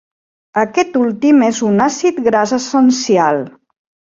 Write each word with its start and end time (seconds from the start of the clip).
Aquest 0.61 0.95
últim 1.01 1.45
és 1.49 1.61
un 1.69 1.85
àcid 1.89 2.19
gras 2.29 2.55
essencial. 2.59 3.45